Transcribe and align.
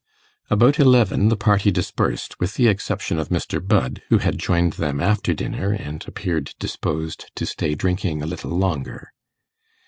About 0.49 0.79
eleven 0.79 1.29
the 1.29 1.37
party 1.37 1.69
dispersed, 1.69 2.39
with 2.39 2.55
the 2.55 2.65
exception 2.67 3.19
of 3.19 3.29
Mr. 3.29 3.63
Budd, 3.63 4.01
who 4.09 4.17
had 4.17 4.39
joined 4.39 4.73
them 4.73 4.99
after 4.99 5.31
dinner, 5.31 5.73
and 5.73 6.03
appeared 6.07 6.55
disposed 6.57 7.29
to 7.35 7.45
stay 7.45 7.75
drinking 7.75 8.23
a 8.23 8.25
little 8.25 8.49
longer. 8.49 9.11